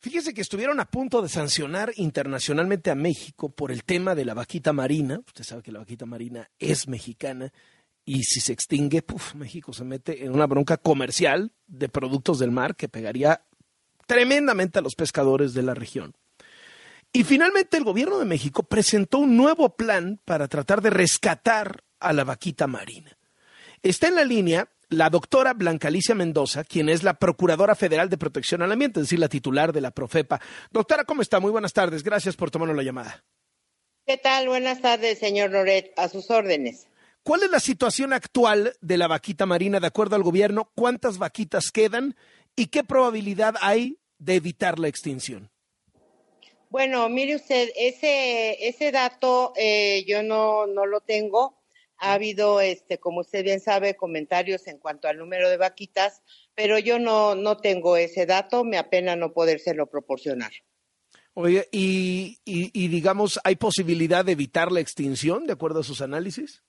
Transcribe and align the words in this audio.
Fíjese 0.00 0.32
que 0.32 0.40
estuvieron 0.40 0.80
a 0.80 0.86
punto 0.86 1.20
de 1.20 1.28
sancionar 1.28 1.92
internacionalmente 1.96 2.90
a 2.90 2.94
México 2.94 3.50
por 3.50 3.70
el 3.70 3.84
tema 3.84 4.14
de 4.14 4.24
la 4.24 4.32
vaquita 4.32 4.72
marina. 4.72 5.20
Usted 5.26 5.44
sabe 5.44 5.62
que 5.62 5.72
la 5.72 5.80
vaquita 5.80 6.06
marina 6.06 6.48
es 6.58 6.88
mexicana 6.88 7.52
y 8.06 8.24
si 8.24 8.40
se 8.40 8.54
extingue, 8.54 9.04
México 9.34 9.74
se 9.74 9.84
mete 9.84 10.24
en 10.24 10.32
una 10.32 10.46
bronca 10.46 10.78
comercial 10.78 11.52
de 11.66 11.90
productos 11.90 12.38
del 12.38 12.50
mar 12.50 12.76
que 12.76 12.88
pegaría 12.88 13.44
tremendamente 14.06 14.78
a 14.78 14.82
los 14.82 14.94
pescadores 14.94 15.52
de 15.52 15.62
la 15.62 15.74
región. 15.74 16.14
Y 17.12 17.24
finalmente 17.24 17.76
el 17.76 17.84
gobierno 17.84 18.18
de 18.18 18.24
México 18.24 18.62
presentó 18.62 19.18
un 19.18 19.36
nuevo 19.36 19.76
plan 19.76 20.18
para 20.24 20.48
tratar 20.48 20.80
de 20.80 20.90
rescatar 20.90 21.84
a 21.98 22.14
la 22.14 22.24
vaquita 22.24 22.66
marina. 22.66 23.18
Está 23.82 24.08
en 24.08 24.14
la 24.14 24.24
línea 24.24 24.68
la 24.90 25.08
doctora 25.08 25.54
Blanca 25.54 25.88
Alicia 25.88 26.14
Mendoza, 26.14 26.64
quien 26.64 26.88
es 26.88 27.02
la 27.02 27.14
Procuradora 27.14 27.74
Federal 27.74 28.10
de 28.10 28.18
Protección 28.18 28.60
al 28.60 28.72
Ambiente, 28.72 29.00
es 29.00 29.06
decir, 29.06 29.20
la 29.20 29.28
titular 29.28 29.72
de 29.72 29.80
la 29.80 29.92
Profepa. 29.92 30.40
Doctora, 30.70 31.04
¿cómo 31.04 31.22
está? 31.22 31.40
Muy 31.40 31.52
buenas 31.52 31.72
tardes. 31.72 32.02
Gracias 32.02 32.36
por 32.36 32.50
tomarnos 32.50 32.76
la 32.76 32.82
llamada. 32.82 33.24
¿Qué 34.04 34.16
tal? 34.16 34.48
Buenas 34.48 34.80
tardes, 34.82 35.18
señor 35.18 35.50
Loret. 35.50 35.92
A 35.96 36.08
sus 36.08 36.30
órdenes. 36.30 36.88
¿Cuál 37.22 37.44
es 37.44 37.50
la 37.50 37.60
situación 37.60 38.12
actual 38.12 38.74
de 38.80 38.96
la 38.96 39.06
vaquita 39.06 39.46
marina 39.46 39.78
de 39.78 39.86
acuerdo 39.86 40.16
al 40.16 40.22
gobierno? 40.22 40.72
¿Cuántas 40.74 41.18
vaquitas 41.18 41.70
quedan? 41.70 42.16
¿Y 42.56 42.66
qué 42.66 42.82
probabilidad 42.82 43.54
hay 43.60 43.98
de 44.18 44.34
evitar 44.34 44.78
la 44.78 44.88
extinción? 44.88 45.50
Bueno, 46.70 47.08
mire 47.08 47.36
usted, 47.36 47.68
ese, 47.76 48.68
ese 48.68 48.90
dato 48.90 49.52
eh, 49.56 50.04
yo 50.06 50.22
no, 50.22 50.66
no 50.66 50.86
lo 50.86 51.00
tengo 51.00 51.59
ha 52.00 52.14
habido, 52.14 52.60
este, 52.60 52.98
como 52.98 53.20
usted 53.20 53.44
bien 53.44 53.60
sabe, 53.60 53.94
comentarios 53.94 54.66
en 54.66 54.78
cuanto 54.78 55.06
al 55.06 55.18
número 55.18 55.48
de 55.48 55.56
vaquitas, 55.56 56.22
pero 56.54 56.78
yo 56.78 56.98
no, 56.98 57.34
no 57.34 57.58
tengo 57.58 57.96
ese 57.96 58.26
dato, 58.26 58.64
me 58.64 58.78
apena 58.78 59.16
no 59.16 59.32
podérselo 59.32 59.86
proporcionar. 59.86 60.50
Oye, 61.34 61.68
y, 61.70 62.40
y 62.44 62.88
digamos, 62.88 63.38
¿hay 63.44 63.56
posibilidad 63.56 64.24
de 64.24 64.32
evitar 64.32 64.72
la 64.72 64.80
extinción 64.80 65.46
de 65.46 65.52
acuerdo 65.52 65.80
a 65.80 65.84
sus 65.84 66.00
análisis? 66.00 66.64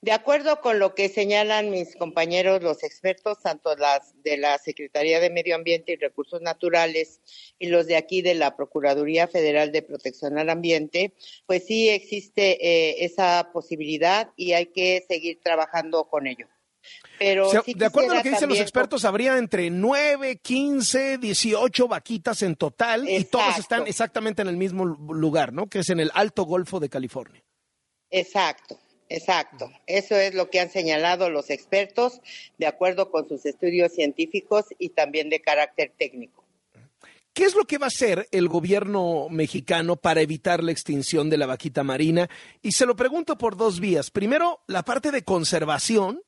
De 0.00 0.12
acuerdo 0.12 0.60
con 0.60 0.78
lo 0.78 0.94
que 0.94 1.08
señalan 1.08 1.70
mis 1.70 1.96
compañeros, 1.96 2.62
los 2.62 2.82
expertos, 2.82 3.40
tanto 3.40 3.74
las 3.76 4.14
de 4.22 4.36
la 4.36 4.58
Secretaría 4.58 5.20
de 5.20 5.30
Medio 5.30 5.54
Ambiente 5.54 5.92
y 5.92 5.96
Recursos 5.96 6.40
Naturales 6.42 7.20
y 7.58 7.68
los 7.68 7.86
de 7.86 7.96
aquí 7.96 8.22
de 8.22 8.34
la 8.34 8.56
Procuraduría 8.56 9.28
Federal 9.28 9.72
de 9.72 9.82
Protección 9.82 10.38
al 10.38 10.50
Ambiente, 10.50 11.14
pues 11.46 11.66
sí 11.66 11.88
existe 11.88 12.58
eh, 12.66 13.04
esa 13.04 13.50
posibilidad 13.52 14.30
y 14.36 14.52
hay 14.52 14.66
que 14.66 15.04
seguir 15.08 15.40
trabajando 15.42 16.04
con 16.04 16.26
ello. 16.26 16.48
Pero 17.18 17.50
de 17.52 17.86
acuerdo 17.86 18.12
a 18.12 18.16
lo 18.16 18.22
que 18.22 18.30
dicen 18.30 18.48
los 18.48 18.58
expertos, 18.58 19.04
habría 19.04 19.38
entre 19.38 19.70
9, 19.70 20.38
15, 20.38 21.18
18 21.18 21.88
vaquitas 21.88 22.42
en 22.42 22.56
total 22.56 23.08
y 23.08 23.24
todas 23.24 23.58
están 23.58 23.86
exactamente 23.86 24.42
en 24.42 24.48
el 24.48 24.56
mismo 24.56 24.84
lugar, 24.84 25.52
¿no? 25.52 25.68
Que 25.68 25.80
es 25.80 25.90
en 25.90 26.00
el 26.00 26.10
Alto 26.14 26.42
Golfo 26.44 26.80
de 26.80 26.88
California. 26.88 27.42
Exacto. 28.10 28.78
Exacto, 29.12 29.70
eso 29.86 30.16
es 30.16 30.32
lo 30.32 30.48
que 30.48 30.58
han 30.58 30.70
señalado 30.70 31.28
los 31.28 31.50
expertos 31.50 32.22
de 32.56 32.66
acuerdo 32.66 33.10
con 33.10 33.28
sus 33.28 33.44
estudios 33.44 33.92
científicos 33.92 34.64
y 34.78 34.88
también 34.88 35.28
de 35.28 35.42
carácter 35.42 35.92
técnico. 35.98 36.42
¿Qué 37.34 37.44
es 37.44 37.54
lo 37.54 37.66
que 37.66 37.76
va 37.76 37.86
a 37.86 37.88
hacer 37.88 38.26
el 38.30 38.48
gobierno 38.48 39.28
mexicano 39.28 39.96
para 39.96 40.22
evitar 40.22 40.64
la 40.64 40.72
extinción 40.72 41.28
de 41.28 41.36
la 41.36 41.44
vaquita 41.44 41.82
marina? 41.82 42.30
Y 42.62 42.72
se 42.72 42.86
lo 42.86 42.96
pregunto 42.96 43.36
por 43.36 43.54
dos 43.54 43.80
vías. 43.80 44.10
Primero, 44.10 44.60
la 44.66 44.82
parte 44.82 45.10
de 45.10 45.24
conservación 45.24 46.22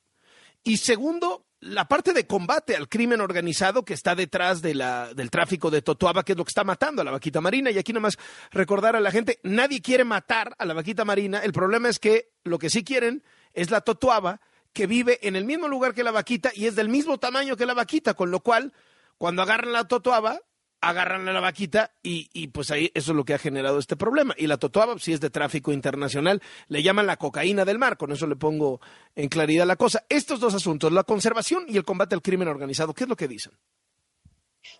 y 0.63 0.77
segundo, 0.77 1.44
la 1.65 1.89
parte 1.89 2.13
de 2.13 2.27
combate 2.27 2.77
al 2.77 2.89
crimen 2.89 3.23
organizado 3.23 3.85
que 3.85 3.95
está 3.95 4.15
detrás 4.15 4.61
del 4.61 5.31
tráfico 5.31 5.71
de 5.71 5.81
Totoaba, 5.81 6.23
que 6.23 6.33
es 6.33 6.39
lo 6.39 6.45
que 6.45 6.51
está 6.51 6.63
matando 6.63 7.01
a 7.01 7.05
la 7.05 7.11
vaquita 7.11 7.41
marina. 7.41 7.71
Y 7.71 7.79
aquí 7.79 7.93
nomás 7.93 8.19
recordar 8.51 8.97
a 8.97 9.01
la 9.01 9.11
gente, 9.11 9.41
nadie 9.43 9.81
quiere 9.81 10.05
matar 10.05 10.55
a 10.59 10.67
la 10.67 10.75
vaquita 10.75 11.07
marina. 11.07 11.39
El 11.39 11.55
problema 11.55 11.89
es 11.89 11.99
que 11.99 12.33
lo 12.45 12.59
que 12.59 12.69
sí 12.69 12.85
quieren 12.85 13.25
es 13.55 13.71
la 13.71 13.81
Totoaba, 13.81 14.41
que 14.75 14.87
vive 14.87 15.27
en 15.27 15.37
el 15.37 15.47
mismo 15.47 15.67
lugar 15.67 15.95
que 15.95 16.05
la 16.05 16.11
vaquita 16.11 16.51
y 16.55 16.67
es 16.67 16.77
del 16.77 16.91
mismo 16.91 17.19
tamaño 17.19 17.57
que 17.57 17.65
la 17.65 17.75
vaquita, 17.75 18.13
con 18.13 18.31
lo 18.31 18.41
cual, 18.41 18.73
cuando 19.17 19.41
agarran 19.41 19.73
la 19.73 19.89
Totoaba, 19.89 20.41
agarran 20.89 21.25
la 21.25 21.41
vaquita 21.41 21.93
y, 22.03 22.29
y, 22.33 22.49
pues 22.49 22.71
ahí 22.71 22.91
eso 22.95 23.13
es 23.13 23.17
lo 23.17 23.25
que 23.25 23.35
ha 23.35 23.39
generado 23.39 23.79
este 23.79 23.97
problema. 23.97 24.35
Y 24.37 24.47
la 24.47 24.59
totoaba, 24.59 24.99
si 24.99 25.13
es 25.13 25.21
de 25.21 25.31
tráfico 25.31 25.73
internacional, 25.73 26.43
le 26.69 26.83
llaman 26.83 27.07
la 27.07 27.17
cocaína 27.17 27.65
del 27.65 27.79
mar, 27.79 27.97
con 27.97 28.13
eso 28.13 28.27
le 28.27 28.37
pongo 28.37 28.81
en 29.17 29.29
claridad 29.29 29.67
la 29.67 29.77
cosa. 29.77 30.05
Estos 30.09 30.41
dos 30.41 30.55
asuntos, 30.55 30.93
la 30.93 31.05
conservación 31.05 31.65
y 31.69 31.77
el 31.77 31.85
combate 31.85 32.15
al 32.15 32.23
crimen 32.23 32.49
organizado, 32.49 32.95
¿qué 32.95 33.05
es 33.05 33.09
lo 33.09 33.17
que 33.17 33.29
dicen? 33.29 33.53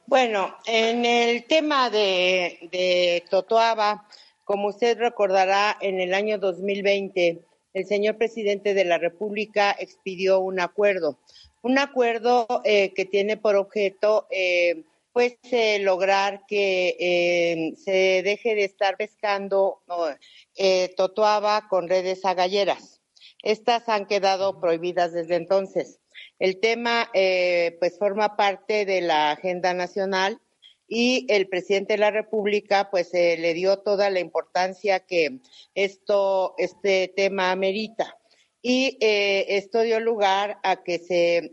Bueno, 0.07 0.57
en 0.67 1.05
el 1.05 1.45
tema 1.47 1.91
de, 1.91 2.69
de 2.71 3.25
Totoaba, 3.31 4.07
como 4.45 4.69
usted 4.69 4.99
recordará, 4.99 5.77
en 5.81 6.01
el 6.01 6.13
año 6.15 6.39
2020, 6.39 7.43
el 7.73 7.87
señor 7.87 8.17
presidente 8.17 8.75
de 8.75 8.85
la 8.85 8.99
República 8.99 9.75
expidió 9.79 10.39
un 10.39 10.61
acuerdo, 10.61 11.19
un 11.63 11.79
acuerdo 11.79 12.47
eh, 12.65 12.93
que 12.95 13.05
tiene 13.05 13.37
por 13.37 13.57
objeto 13.57 14.27
eh, 14.31 14.85
pues 15.15 15.39
eh, 15.53 15.79
lograr 15.79 16.45
que 16.49 16.97
eh, 16.99 17.75
se 17.77 18.23
deje 18.25 18.57
de 18.57 18.65
estar 18.65 18.97
pescando 18.97 19.81
eh, 20.57 20.93
totoaba 20.97 21.69
con 21.69 21.89
redes 21.89 22.25
agalleras. 22.25 23.01
Estas 23.41 23.89
han 23.89 24.07
quedado 24.07 24.61
prohibidas 24.61 25.13
desde 25.13 25.37
entonces. 25.37 26.01
El 26.41 26.59
tema 26.59 27.11
pues 27.13 27.97
forma 27.99 28.37
parte 28.37 28.85
de 28.85 29.03
la 29.03 29.31
agenda 29.31 29.73
nacional 29.73 30.41
y 30.89 31.27
el 31.29 31.49
presidente 31.49 31.95
de 31.95 31.99
la 31.99 32.11
República 32.11 32.91
pues 32.91 33.13
le 33.13 33.55
dio 33.55 33.79
toda 33.79 34.11
la 34.11 34.21
importancia 34.21 35.01
que 35.01 35.41
esto 35.75 36.55
este 36.59 37.13
tema 37.15 37.53
amerita 37.53 38.19
y 38.63 38.97
esto 39.01 39.83
dio 39.83 40.01
lugar 40.01 40.59
a 40.63 40.83
que 40.83 40.99
se 40.99 41.53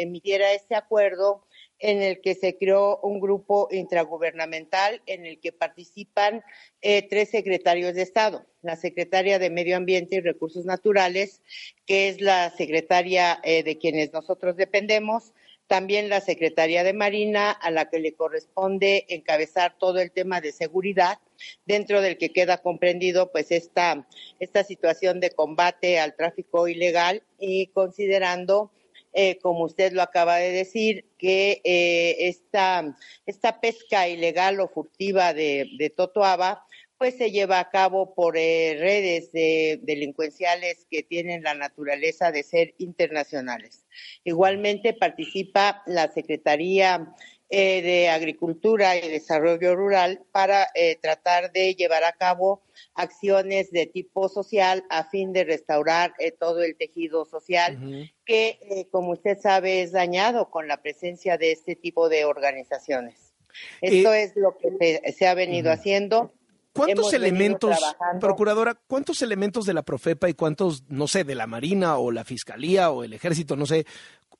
emitiera 0.00 0.52
este 0.52 0.74
acuerdo 0.74 1.47
en 1.78 2.02
el 2.02 2.20
que 2.20 2.34
se 2.34 2.56
creó 2.56 2.98
un 3.02 3.20
grupo 3.20 3.68
intragubernamental 3.70 5.02
en 5.06 5.26
el 5.26 5.40
que 5.40 5.52
participan 5.52 6.42
eh, 6.82 7.06
tres 7.08 7.30
secretarios 7.30 7.94
de 7.94 8.02
Estado, 8.02 8.46
la 8.62 8.76
secretaria 8.76 9.38
de 9.38 9.50
Medio 9.50 9.76
Ambiente 9.76 10.16
y 10.16 10.20
Recursos 10.20 10.64
Naturales, 10.64 11.42
que 11.86 12.08
es 12.08 12.20
la 12.20 12.50
secretaria 12.50 13.40
eh, 13.44 13.62
de 13.62 13.78
quienes 13.78 14.12
nosotros 14.12 14.56
dependemos, 14.56 15.32
también 15.68 16.08
la 16.08 16.22
secretaria 16.22 16.82
de 16.82 16.94
Marina, 16.94 17.50
a 17.50 17.70
la 17.70 17.90
que 17.90 17.98
le 17.98 18.14
corresponde 18.14 19.04
encabezar 19.08 19.76
todo 19.78 20.00
el 20.00 20.10
tema 20.10 20.40
de 20.40 20.50
seguridad, 20.50 21.18
dentro 21.66 22.00
del 22.00 22.16
que 22.16 22.32
queda 22.32 22.58
comprendido 22.58 23.30
pues 23.30 23.52
esta, 23.52 24.08
esta 24.40 24.64
situación 24.64 25.20
de 25.20 25.30
combate 25.30 26.00
al 26.00 26.16
tráfico 26.16 26.68
ilegal 26.68 27.22
y 27.38 27.66
considerando 27.68 28.72
eh, 29.20 29.40
como 29.42 29.64
usted 29.64 29.92
lo 29.94 30.02
acaba 30.02 30.36
de 30.36 30.52
decir, 30.52 31.04
que 31.18 31.60
eh, 31.64 32.28
esta, 32.28 32.96
esta, 33.26 33.60
pesca 33.60 34.06
ilegal 34.06 34.60
o 34.60 34.68
furtiva 34.68 35.34
de, 35.34 35.68
de 35.76 35.90
Totoaba 35.90 36.64
pues 36.98 37.16
se 37.16 37.32
lleva 37.32 37.58
a 37.58 37.68
cabo 37.68 38.14
por 38.14 38.36
eh, 38.36 38.76
redes 38.78 39.32
de 39.32 39.80
delincuenciales 39.82 40.86
que 40.88 41.02
tienen 41.02 41.42
la 41.42 41.54
naturaleza 41.54 42.30
de 42.30 42.44
ser 42.44 42.74
internacionales. 42.78 43.86
Igualmente 44.22 44.92
participa 44.92 45.82
la 45.86 46.12
Secretaría 46.12 47.12
eh, 47.50 47.80
de 47.80 48.10
Agricultura 48.10 48.96
y 48.96 49.08
Desarrollo 49.08 49.74
Rural 49.74 50.22
para 50.32 50.68
eh, 50.74 50.98
tratar 51.00 51.50
de 51.50 51.74
llevar 51.74 52.04
a 52.04 52.12
cabo 52.12 52.62
acciones 52.94 53.70
de 53.70 53.86
tipo 53.86 54.28
social 54.28 54.84
a 54.90 55.04
fin 55.04 55.32
de 55.32 55.44
restaurar 55.44 56.12
eh, 56.18 56.30
todo 56.30 56.62
el 56.62 56.76
tejido 56.76 57.24
social 57.24 58.12
que, 58.26 58.86
como 58.90 59.12
usted 59.12 59.38
sabe, 59.40 59.80
es 59.80 59.92
dañado 59.92 60.50
con 60.50 60.68
la 60.68 60.82
presencia 60.82 61.38
de 61.38 61.52
este 61.52 61.74
tipo 61.74 62.10
de 62.10 62.26
organizaciones. 62.26 63.32
Esto 63.80 64.12
es 64.12 64.36
lo 64.36 64.56
que 64.58 65.00
se, 65.12 65.26
ha 65.26 65.32
venido 65.32 65.72
haciendo. 65.72 66.32
¿Cuántos 66.74 67.12
elementos, 67.12 67.76
procuradora, 68.20 68.78
cuántos 68.86 69.22
elementos 69.22 69.64
de 69.64 69.74
la 69.74 69.82
Profepa 69.82 70.28
y 70.28 70.34
cuántos, 70.34 70.84
no 70.88 71.08
sé, 71.08 71.24
de 71.24 71.34
la 71.34 71.46
Marina 71.46 71.96
o 71.98 72.12
la 72.12 72.24
Fiscalía 72.24 72.90
o 72.90 73.02
el 73.02 73.14
Ejército, 73.14 73.56
no 73.56 73.66
sé, 73.66 73.84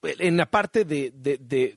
en 0.03 0.37
la 0.37 0.47
parte 0.47 0.85
de, 0.85 1.11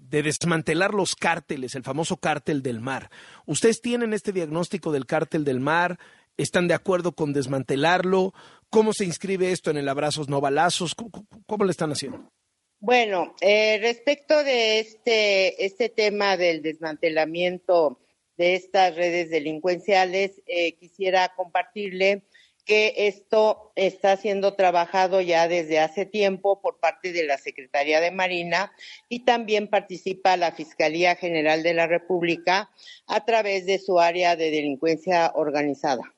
desmantelar 0.09 0.94
los 0.94 1.15
cárteles, 1.15 1.75
el 1.75 1.83
famoso 1.83 2.18
cártel 2.18 2.62
del 2.62 2.79
mar. 2.79 3.09
¿Ustedes 3.45 3.81
tienen 3.81 4.13
este 4.13 4.31
diagnóstico 4.31 4.91
del 4.91 5.06
cártel 5.06 5.44
del 5.44 5.59
mar? 5.59 5.97
¿Están 6.38 6.68
de 6.68 6.73
acuerdo 6.73 7.13
con 7.13 7.33
desmantelarlo? 7.33 8.33
¿Cómo 8.69 8.94
se 8.94 9.06
inscribe 9.06 9.51
esto 9.51 9.71
en 9.71 9.77
el 9.77 9.89
abrazos 9.89 10.29
no 10.29 10.39
balazos? 10.39 10.95
¿Cómo, 10.95 11.65
lo 11.65 11.71
están 11.71 11.91
haciendo? 11.91 12.31
Bueno, 12.79 13.35
eh, 13.41 13.79
respecto 13.81 14.44
de 14.44 14.79
este, 14.79 15.65
este 15.65 15.89
tema 15.89 16.38
del 16.38 16.62
desmantelamiento 16.62 18.00
de 18.38 18.56
estas 18.56 18.95
redes 18.95 19.29
delincuenciales, 19.29 20.41
eh, 20.47 20.73
quisiera 20.73 21.33
compartirle 21.35 22.23
que 22.71 22.94
esto 22.95 23.73
está 23.75 24.15
siendo 24.15 24.53
trabajado 24.53 25.19
ya 25.19 25.50
desde 25.50 25.81
hace 25.81 26.06
tiempo 26.06 26.62
por 26.62 26.79
parte 26.79 27.12
de 27.12 27.25
la 27.25 27.38
Secretaría 27.38 28.00
de 28.00 28.12
Marina 28.12 28.71
y 29.09 29.25
también 29.25 29.68
participa 29.68 30.38
la 30.38 30.53
Fiscalía 30.53 31.18
General 31.18 31.63
de 31.63 31.73
la 31.73 31.88
República 31.88 32.69
a 33.07 33.25
través 33.25 33.65
de 33.65 33.77
su 33.77 34.00
área 34.00 34.38
de 34.38 34.51
delincuencia 34.51 35.33
organizada. 35.35 36.13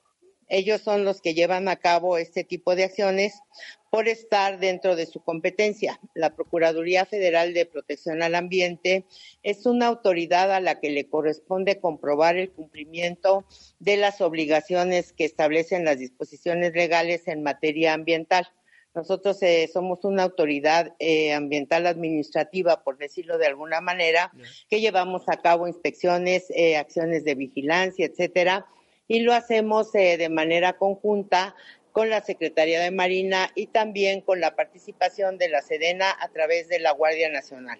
Ellos 0.50 0.82
son 0.82 1.06
los 1.06 1.22
que 1.22 1.34
llevan 1.34 1.68
a 1.68 1.78
cabo 1.78 2.18
este 2.18 2.44
tipo 2.44 2.76
de 2.76 2.86
acciones 2.86 3.42
por 3.90 4.08
estar 4.08 4.60
dentro 4.60 4.96
de 4.96 5.06
su 5.06 5.22
competencia. 5.22 6.00
La 6.16 6.36
Procuraduría 6.36 7.06
Federal 7.06 7.54
de 7.54 7.66
Protección 7.66 8.24
al 8.24 8.36
Ambiente 8.36 9.06
es 9.44 9.66
una 9.66 9.88
autoridad 9.88 10.52
a 10.52 10.60
la 10.60 10.80
que 10.80 10.90
le 10.90 11.08
corresponde 11.08 11.80
comprobar 11.80 12.38
el 12.38 12.52
cumplimiento 12.52 13.46
de 13.80 13.98
las 13.98 14.22
obligaciones 14.22 15.14
que 15.14 15.26
establecen 15.26 15.86
las 15.86 16.00
disposiciones 16.00 16.74
legales 16.74 17.28
en 17.28 17.44
materia 17.44 17.94
ambiental. 17.94 18.48
Nosotros 18.96 19.42
eh, 19.42 19.70
somos 19.72 20.06
una 20.06 20.24
autoridad 20.24 20.94
eh, 21.00 21.34
ambiental 21.34 21.88
administrativa, 21.88 22.84
por 22.84 22.98
decirlo 22.98 23.40
de 23.40 23.48
alguna 23.48 23.82
manera, 23.82 24.32
que 24.70 24.82
llevamos 24.82 25.24
a 25.28 25.42
cabo 25.42 25.68
inspecciones, 25.68 26.46
eh, 26.52 26.78
acciones 26.78 27.26
de 27.26 27.34
vigilancia, 27.34 28.06
etcétera, 28.06 28.68
y 29.08 29.22
lo 29.22 29.34
hacemos 29.34 29.92
de 29.92 30.30
manera 30.30 30.74
conjunta 30.74 31.56
con 31.92 32.10
la 32.10 32.22
Secretaría 32.22 32.82
de 32.82 32.92
Marina 32.92 33.52
y 33.56 33.68
también 33.68 34.22
con 34.22 34.42
la 34.42 34.56
participación 34.56 35.38
de 35.38 35.50
la 35.50 35.62
Sedena 35.62 36.16
a 36.20 36.30
través 36.30 36.68
de 36.68 36.80
la 36.80 36.92
Guardia 36.92 37.30
Nacional. 37.30 37.80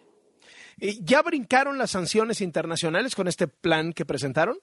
¿Ya 0.78 1.22
brincaron 1.22 1.78
las 1.78 1.92
sanciones 1.92 2.42
internacionales 2.42 3.16
con 3.16 3.28
este 3.28 3.48
plan 3.48 3.94
que 3.94 4.06
presentaron? 4.06 4.60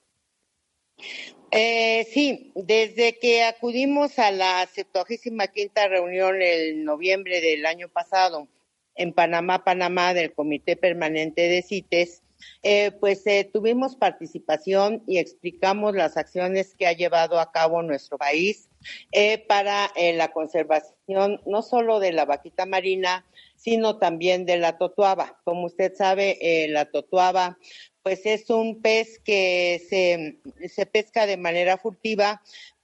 Eh, 1.51 2.07
sí, 2.13 2.51
desde 2.55 3.19
que 3.19 3.43
acudimos 3.43 4.19
a 4.19 4.31
la 4.31 4.65
75 4.65 5.45
quinta 5.53 5.87
reunión 5.87 6.41
el 6.41 6.85
noviembre 6.85 7.41
del 7.41 7.65
año 7.65 7.89
pasado 7.89 8.47
en 8.95 9.13
Panamá, 9.13 9.63
Panamá, 9.63 10.13
del 10.13 10.33
Comité 10.33 10.75
Permanente 10.75 11.41
de 11.49 11.61
CITES, 11.61 12.23
eh, 12.63 12.91
pues 12.99 13.25
eh, 13.27 13.49
tuvimos 13.51 13.95
participación 13.95 15.03
y 15.07 15.17
explicamos 15.17 15.95
las 15.95 16.17
acciones 16.17 16.75
que 16.75 16.87
ha 16.87 16.93
llevado 16.93 17.39
a 17.39 17.51
cabo 17.51 17.81
nuestro 17.81 18.17
país 18.17 18.69
eh, 19.11 19.45
para 19.47 19.91
la 19.95 20.31
conservación 20.31 21.41
no 21.45 21.61
solo 21.61 21.99
de 21.99 22.13
la 22.13 22.25
vaquita 22.25 22.65
marina, 22.65 23.25
sino 23.55 23.97
también 23.97 24.45
de 24.45 24.57
la 24.57 24.77
totuaba. 24.77 25.39
Como 25.43 25.65
usted 25.65 25.93
sabe, 25.93 26.67
la 26.69 26.85
totuaba 26.85 27.57
pues 28.03 28.25
es 28.25 28.49
un 28.49 28.81
pez 28.81 29.19
que 29.19 29.79
se, 29.87 30.39
se 30.67 30.85
pesca 30.87 31.27
de 31.27 31.37
manera 31.37 31.77
furtiva, 31.77 32.41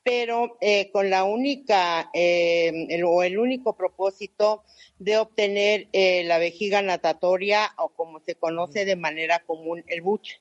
pero 0.07 0.57
eh, 0.61 0.89
con 0.91 1.09
la 1.09 1.25
única 1.25 2.09
eh, 2.13 3.03
o 3.05 3.23
el 3.23 3.37
único 3.37 3.75
propósito 3.75 4.63
de 4.99 5.17
obtener 5.17 5.89
eh, 5.91 6.23
la 6.23 6.37
vejiga 6.37 6.81
natatoria 6.81 7.73
o 7.77 7.89
como 7.89 8.21
se 8.21 8.35
conoce 8.35 8.85
de 8.85 8.95
manera 8.95 9.39
común 9.39 9.83
el 9.87 9.99
buche. 9.99 10.39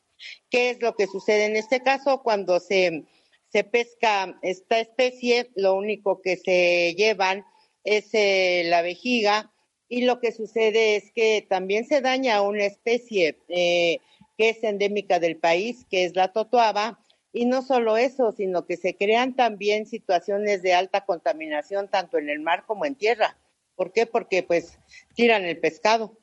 ¿Qué 0.51 0.71
es 0.71 0.81
lo 0.81 0.95
que 0.95 1.09
sucede 1.09 1.47
en 1.47 1.57
este 1.57 1.83
caso 1.83 2.23
cuando 2.23 2.61
se, 2.61 3.07
se 3.49 3.65
pesca 3.65 4.39
esta 4.41 4.79
especie? 4.79 5.51
Lo 5.57 5.75
único 5.75 6.23
que 6.23 6.37
se 6.37 6.95
llevan 6.97 7.45
es 7.83 8.11
la 8.13 8.83
vejiga 8.83 9.53
y 9.89 10.03
lo 10.03 10.21
que 10.21 10.31
sucede 10.31 10.95
es 10.95 11.11
que 11.11 11.45
también 11.49 11.87
se 11.87 12.01
daña 12.01 12.41
una 12.41 12.67
especie 12.67 13.37
que 13.49 14.01
es 14.39 14.63
endémica 14.63 15.19
del 15.19 15.39
país, 15.39 15.87
que 15.91 16.05
es 16.05 16.15
la 16.15 16.33
totoaba, 16.33 17.01
y 17.37 17.45
no 17.45 17.61
solo 17.61 17.99
eso, 17.99 18.33
sino 18.33 18.65
que 18.65 18.79
se 18.79 18.97
crean 18.97 19.37
también 19.37 19.85
situaciones 19.85 20.63
de 20.63 20.73
alta 20.73 21.05
contaminación 21.05 21.87
tanto 21.91 22.17
en 22.17 22.31
el 22.31 22.41
mar 22.41 22.65
como 22.67 22.87
en 22.87 22.95
tierra. 22.95 23.37
¿Por 23.75 23.93
qué? 23.93 24.07
Porque 24.07 24.43
pues 24.43 24.79
tiran 25.15 25.45
el 25.45 25.61
pescado. 25.61 26.17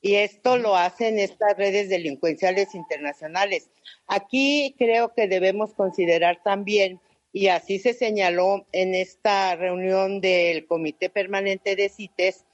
Y 0.00 0.14
esto 0.14 0.56
lo 0.56 0.74
hacen 0.74 1.18
estas 1.18 1.58
redes 1.58 1.90
delincuenciales 1.90 2.74
internacionales. 2.74 3.68
Aquí 4.06 4.74
creo 4.78 5.12
que 5.12 5.28
debemos 5.28 5.74
considerar 5.74 6.40
también, 6.42 7.02
y 7.34 7.48
así 7.48 7.78
se 7.78 7.92
señaló 7.92 8.66
en 8.72 8.94
esta 8.94 9.56
reunión 9.56 10.22
del 10.22 10.66
Comité 10.66 11.10
Permanente 11.10 11.76
de 11.76 11.90
CITES, 11.90 12.46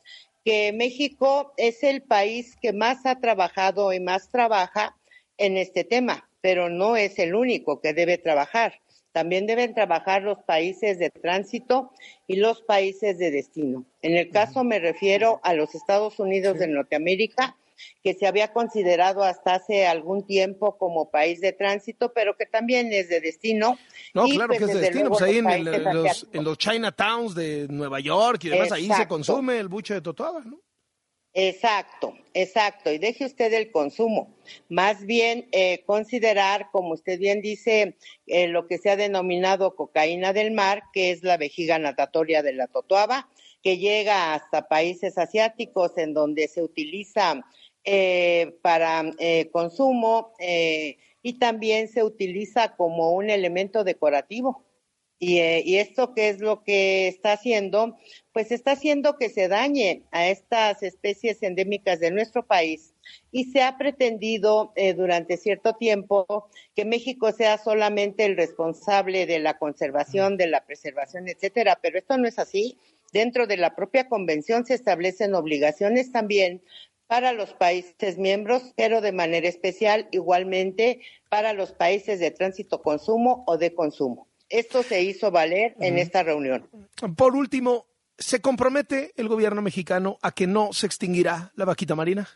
que 0.45 0.73
México 0.73 1.53
es 1.57 1.85
el 1.85 2.03
país 2.03 2.57
que 2.61 2.73
más 2.73 3.07
ha 3.07 3.21
trabajado 3.21 3.93
y 3.93 4.01
más 4.01 4.29
trabaja 4.29 4.97
en 5.43 5.57
este 5.57 5.85
tema 5.85 6.29
pero 6.43 6.69
no 6.69 6.97
es 6.97 7.19
el 7.19 7.35
único 7.35 7.81
que 7.81 7.95
debe 7.95 8.19
trabajar. 8.19 8.81
También 9.13 9.47
deben 9.47 9.75
trabajar 9.75 10.23
los 10.23 10.39
países 10.39 10.99
de 10.99 11.11
tránsito 11.11 11.93
y 12.27 12.37
los 12.37 12.63
países 12.63 13.19
de 13.19 13.31
destino. 13.31 13.87
En 14.03 14.17
el 14.17 14.31
caso 14.31 14.65
me 14.65 14.79
refiero 14.79 15.41
a 15.45 15.55
los 15.55 15.75
Estados 15.75 16.19
Unidos 16.19 16.59
de 16.59 16.67
Norteamérica, 16.67 17.57
que 18.03 18.15
se 18.15 18.27
había 18.27 18.53
considerado 18.53 19.23
hasta 19.23 19.55
hace 19.55 19.87
algún 19.87 20.27
tiempo 20.27 20.79
como 20.79 21.11
país 21.11 21.41
de 21.41 21.53
tránsito, 21.53 22.13
pero 22.13 22.37
que 22.37 22.47
también 22.47 22.93
es 22.93 23.09
de 23.09 23.21
destino. 23.21 23.79
No, 24.15 24.27
claro 24.27 24.49
pues, 24.49 24.59
que 24.59 24.65
es 24.65 24.75
de 24.75 24.81
destino, 24.81 25.09
pues 25.11 25.23
ahí 25.23 25.39
en, 25.39 25.45
los, 25.45 26.29
en, 26.33 26.45
los, 26.45 26.59
Chinatowns 26.59 27.35
de 27.35 27.67
Nueva 27.69 28.01
York 28.01 28.45
y 28.45 28.49
demás, 28.51 28.73
ahí 28.73 28.89
se 28.89 29.07
consume 29.07 29.59
el 29.59 29.69
buche 29.69 29.95
de 29.95 30.01
totoaba, 30.01 30.41
¿no? 30.45 30.61
Exacto, 31.35 32.15
exacto. 32.35 32.93
Y 32.93 32.99
deje 32.99 33.25
usted 33.25 33.53
el 33.55 33.71
consumo. 33.73 34.35
Más 34.69 35.07
bien 35.07 35.49
eh, 35.53 35.83
considerar, 35.87 36.69
como 36.71 36.93
usted 36.93 37.19
bien 37.19 37.41
dice, 37.41 37.97
eh, 38.27 38.49
lo 38.49 38.67
que 38.67 38.77
se 38.77 38.91
ha 38.91 38.97
denominado 38.97 39.75
cocaína 39.75 40.35
del 40.35 40.51
mar, 40.51 40.83
que 40.93 41.11
es 41.11 41.23
la 41.23 41.39
vejiga 41.39 41.79
natatoria 41.79 42.43
de 42.43 42.53
la 42.53 42.67
totoaba, 42.67 43.31
que 43.63 43.79
llega 43.79 44.35
hasta 44.35 44.69
países 44.69 45.17
asiáticos 45.17 45.97
en 45.97 46.13
donde 46.13 46.49
se 46.49 46.63
utiliza 46.63 47.41
eh, 47.85 48.59
para 48.61 49.03
consumo 49.53 50.33
y 51.23 51.39
también 51.39 51.89
se 51.89 52.03
utiliza 52.03 52.77
como 52.77 53.13
un 53.13 53.31
elemento 53.31 53.85
decorativo. 53.85 54.65
Eh, 55.25 55.63
y, 55.65 55.77
esto 55.77 56.15
qué 56.15 56.31
es 56.31 56.41
lo 56.41 56.65
que 56.65 57.07
está 57.07 57.35
haciendo? 57.35 57.97
Pues 58.33 58.51
está 58.51 58.73
haciendo 58.73 59.19
que 59.19 59.31
se 59.31 59.47
dañe 59.47 60.03
a 60.11 60.27
estas 60.27 60.83
especies 60.83 61.45
endémicas 61.45 62.01
de 62.01 62.11
nuestro 62.11 62.45
país 62.45 62.93
y 63.31 63.45
se 63.45 63.63
ha 63.63 63.79
pretendido 63.79 64.73
eh, 64.75 64.95
durante 64.95 65.37
cierto 65.37 65.75
tiempo 65.75 66.49
que 66.75 66.85
México 66.85 67.31
sea 67.31 67.57
solamente 67.59 68.25
el 68.25 68.37
responsable 68.37 69.27
de 69.27 69.39
la 69.39 69.59
conservación, 69.59 70.37
de 70.37 70.49
la 70.49 70.65
preservación, 70.65 71.29
etcétera, 71.29 71.79
pero 71.81 71.99
esto 71.99 72.19
no 72.19 72.27
es 72.27 72.41
así. 72.41 72.77
Dentro 73.13 73.47
de 73.47 73.59
la 73.59 73.77
propia 73.77 74.09
convención 74.09 74.67
se 74.67 74.75
establecen 74.75 75.37
obligaciones 75.37 76.11
también 76.11 76.65
para 77.07 77.33
los 77.33 77.55
países 77.55 78.19
miembros, 78.19 78.73
pero 78.75 79.01
de 79.01 79.13
manera 79.13 79.47
especial 79.49 80.09
igualmente 80.11 81.01
para 81.29 81.53
los 81.53 81.71
países 81.71 82.19
de 82.19 82.33
tránsito 82.33 82.83
consumo 82.83 83.45
o 83.47 83.57
de 83.57 83.73
consumo. 83.73 84.32
Esto 84.53 84.83
se 84.83 85.03
hizo 85.03 85.31
valer 85.31 85.75
en 85.81 85.97
esta 85.97 86.23
reunión. 86.23 86.69
Por 87.17 87.35
último, 87.35 87.87
¿se 88.19 88.43
compromete 88.43 89.13
el 89.17 89.27
gobierno 89.27 89.63
mexicano 89.63 90.19
a 90.21 90.33
que 90.33 90.47
no 90.47 90.75
se 90.75 90.85
extinguirá 90.85 91.53
la 91.57 91.65
vaquita 91.65 91.95
marina? 91.95 92.29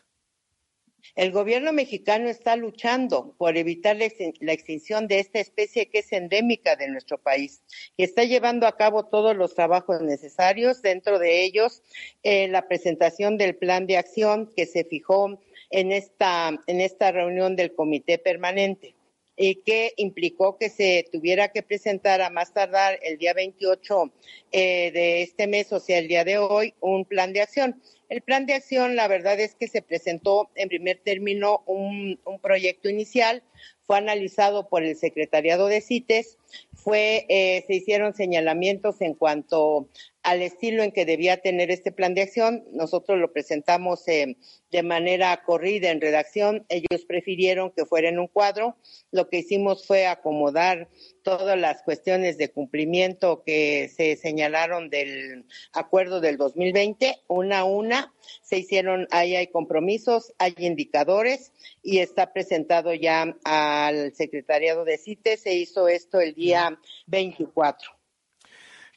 El 1.15 1.31
gobierno 1.31 1.75
mexicano 1.75 2.29
está 2.31 2.57
luchando 2.57 3.35
por 3.37 3.59
evitar 3.59 3.97
la 3.97 4.53
extinción 4.53 5.09
de 5.09 5.19
esta 5.19 5.41
especie 5.41 5.91
que 5.91 5.99
es 5.99 6.11
endémica 6.11 6.75
de 6.75 6.89
nuestro 6.89 7.19
país 7.19 7.63
y 7.99 8.05
está 8.05 8.25
llevando 8.25 8.67
a 8.67 8.77
cabo 8.79 9.05
todos 9.05 9.37
los 9.37 9.55
trabajos 9.55 10.01
necesarios, 10.01 10.81
dentro 10.81 11.19
de 11.19 11.45
ellos 11.45 11.83
eh, 12.23 12.49
la 12.49 12.67
presentación 12.67 13.37
del 13.37 13.57
plan 13.57 13.87
de 13.87 13.99
acción 13.99 14.51
que 14.57 14.65
se 14.65 14.85
fijó 14.85 15.39
en 15.69 15.93
esta, 15.93 16.51
en 16.67 16.81
esta 16.81 17.13
reunión 17.13 17.57
del 17.57 17.75
comité 17.75 18.19
permanente 18.19 18.96
y 19.37 19.57
que 19.57 19.93
implicó 19.97 20.57
que 20.57 20.71
se 20.71 21.07
tuviera 21.13 21.49
que 21.49 21.63
presentar 21.63 22.23
a 22.23 22.31
más 22.31 22.53
tardar 22.53 22.99
el 23.03 23.19
día 23.19 23.35
28 23.35 24.13
eh, 24.53 24.91
de 24.93 25.23
este 25.23 25.47
mes, 25.47 25.73
o 25.73 25.81
sea, 25.81 25.99
el 25.99 26.09
día 26.09 26.25
de 26.25 26.39
hoy, 26.39 26.75
un 26.81 27.05
plan 27.05 27.33
de 27.33 27.43
acción. 27.43 27.81
El 28.09 28.23
plan 28.23 28.47
de 28.47 28.55
acción, 28.55 28.97
la 28.97 29.09
verdad 29.09 29.39
es 29.41 29.55
que 29.55 29.69
se 29.69 29.83
presentó 29.83 30.49
en 30.55 30.69
primer 30.69 30.99
término 30.99 31.63
un, 31.67 32.21
un 32.25 32.39
proyecto 32.39 32.89
inicial, 32.89 33.43
fue 33.87 33.99
analizado 33.99 34.69
por 34.69 34.83
el 34.83 34.97
secretariado 34.97 35.67
de 35.67 35.81
CITES, 35.81 36.39
fue, 36.75 37.27
eh, 37.29 37.65
se 37.67 37.75
hicieron 37.75 38.15
señalamientos 38.15 39.01
en 39.01 39.15
cuanto 39.15 39.89
al 40.27 40.43
estilo 40.43 40.83
en 40.83 40.91
que 40.91 41.05
debía 41.05 41.37
tener 41.37 41.71
este 41.71 41.93
plan 41.93 42.13
de 42.13 42.23
acción. 42.23 42.65
Nosotros 42.73 43.17
lo 43.17 43.33
presentamos 43.33 44.09
eh, 44.09 44.37
de 44.73 44.83
manera 44.83 45.41
corrida 45.45 45.93
en 45.93 46.01
redacción. 46.01 46.67
Ellos 46.69 47.05
prefirieron 47.07 47.71
que 47.71 47.87
fuera 47.87 48.09
en 48.09 48.19
un 48.19 48.27
cuadro. 48.27 48.77
Lo 49.13 49.29
que 49.29 49.39
hicimos 49.39 49.87
fue 49.87 50.09
acomodar 50.09 50.89
todas 51.23 51.57
las 51.57 51.85
cuestiones 51.85 52.39
de 52.39 52.51
cumplimiento 52.51 53.45
que 53.47 53.89
se 53.89 54.17
señalaron 54.17 54.91
del 54.91 55.45
acuerdo 55.73 56.21
del 56.21 56.39
2020, 56.39 57.21
una 57.29 57.61
a 57.61 57.65
una. 57.65 58.13
Se 58.43 58.59
hicieron, 58.59 59.07
ahí 59.13 59.37
hay 59.37 59.47
compromisos, 59.47 60.35
hay 60.39 60.55
indicadores 60.59 61.53
y 61.85 62.01
está 62.01 62.33
presentado 62.33 62.93
ya 62.95 63.37
al 63.45 64.13
secretariado 64.13 64.85
de 64.85 64.99
CITES. 64.99 65.43
Se 65.43 65.55
hizo 65.55 65.87
esto 65.87 66.19
el 66.19 66.35
día 66.35 66.81
24. 67.07 67.96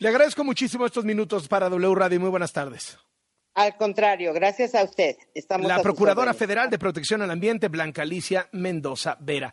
Le 0.01 0.07
agradezco 0.07 0.45
muchísimo 0.45 0.85
estos 0.85 1.03
minutos 1.03 1.49
para 1.49 1.67
W 1.67 1.93
Radio. 1.93 2.21
Muy 2.21 2.29
buenas 2.29 2.53
tardes. 2.53 2.97
Al 3.53 3.75
contrario, 3.75 4.31
gracias 4.31 4.73
a 4.73 4.83
usted. 4.85 5.17
Estamos 5.33 5.67
la 5.67 5.81
Procuradora 5.81 6.33
Federal 6.33 6.69
de 6.69 6.79
Protección 6.79 7.21
al 7.21 7.31
Ambiente, 7.31 7.67
Blanca 7.67 8.03
Alicia 8.03 8.47
Mendoza 8.53 9.17
Vera. 9.19 9.47